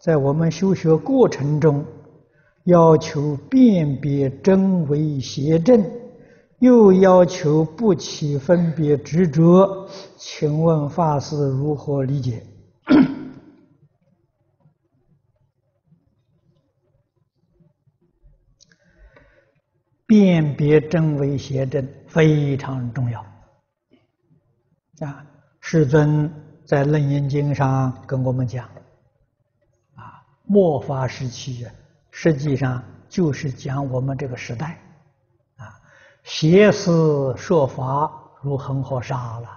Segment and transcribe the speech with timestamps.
[0.00, 1.84] 在我们修学过程中，
[2.64, 5.84] 要求辨别真伪邪正，
[6.60, 9.86] 又要求不起分别执着，
[10.16, 12.42] 请问法师如何理解？
[20.06, 23.20] 辨别真伪邪正非常重要
[25.00, 25.26] 啊！
[25.60, 26.32] 世尊
[26.64, 28.66] 在《楞严经》上跟我们讲。
[30.52, 31.72] 末法时期啊，
[32.10, 34.80] 实际上就是讲我们这个时代，
[35.56, 35.78] 啊，
[36.24, 38.10] 邪思说法
[38.42, 39.48] 如恒河沙了，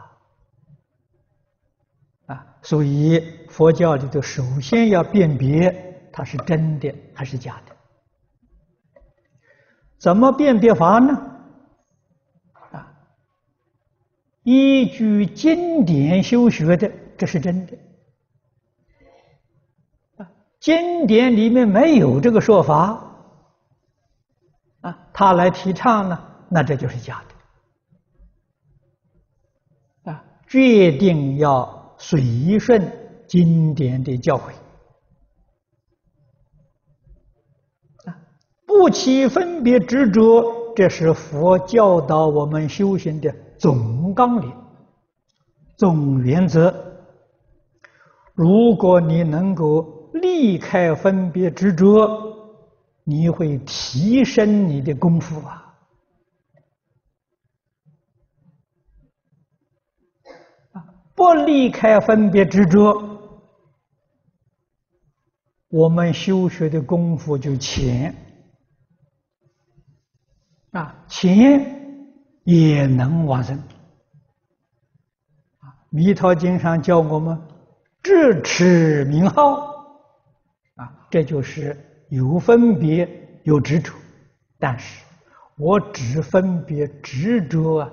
[2.28, 3.20] 啊，所以
[3.50, 7.76] 佛教里头首先要辨别它是真的还是假的。
[9.98, 11.18] 怎么辨别法呢？
[12.70, 12.94] 啊，
[14.44, 17.76] 依据经典修学的，这是真的。
[20.64, 22.98] 经典里面没有这个说法
[24.80, 27.22] 啊，他来提倡呢，那这就是假
[30.06, 30.24] 的啊！
[30.48, 32.82] 决定要随顺
[33.28, 34.54] 经典的教诲
[38.06, 38.16] 啊，
[38.66, 44.50] 不起分别执着，这是佛教导我们修行的总纲领、
[45.76, 46.74] 总原则。
[48.34, 52.38] 如果你能够离开分别执着，
[53.04, 55.76] 你会提升你的功夫啊！
[61.16, 63.02] 不离开分别执着，
[65.70, 68.16] 我们修学的功夫就浅
[70.72, 73.58] 啊，浅也能往生！
[75.90, 77.42] 《弥陀经》上教我们
[78.04, 79.73] 智持名号。
[80.76, 81.78] 啊这就是
[82.10, 83.08] 有分别
[83.44, 83.94] 有执着，
[84.60, 85.04] 但是
[85.58, 87.92] 我只分别执着啊，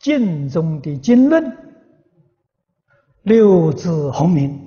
[0.00, 1.56] 经中的经论、
[3.22, 4.60] 六字洪名，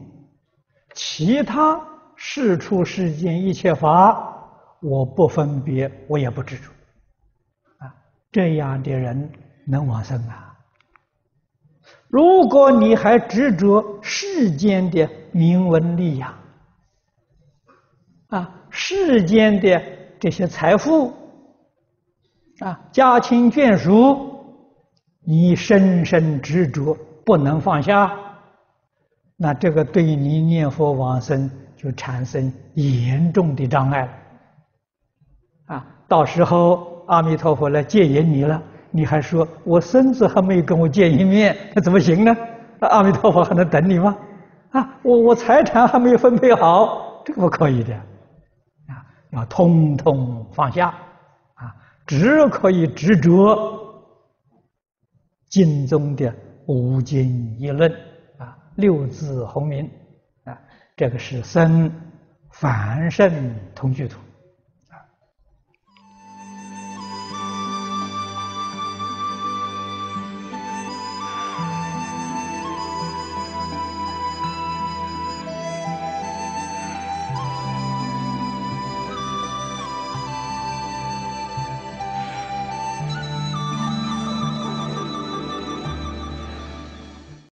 [0.93, 1.79] 其他
[2.15, 6.71] 世出世间一切法，我不分别，我也不执着，
[7.79, 7.93] 啊，
[8.31, 9.29] 这样的人
[9.65, 10.56] 能往生啊。
[12.09, 16.33] 如果你还执着世间的名闻利养，
[18.27, 19.81] 啊，世间的
[20.19, 21.13] 这些财富，
[22.59, 24.45] 啊，家亲眷属，
[25.25, 28.17] 你深深执着不能放下，
[29.35, 34.11] 那这个对你念佛往生就产生严重的障碍了。
[35.65, 38.63] 啊，到时候阿弥陀佛来接引你了，
[38.97, 42.35] 你还说我孙子还没有跟我见一面， 那怎么行呢？
[42.79, 44.17] 那阿弥陀佛还能等你吗？
[44.71, 47.93] 啊，我我财产还没有分配好，这个不可以的。
[47.93, 50.87] 啊要通通放下
[51.53, 51.75] 啊！
[52.07, 53.57] 只可以执着
[55.49, 56.33] 经中的
[56.65, 57.91] 五经一论
[58.39, 59.87] 啊，六字洪名
[60.45, 60.57] 啊，
[60.95, 61.91] 这个是僧
[62.51, 63.31] 凡圣
[63.75, 64.19] 同居土。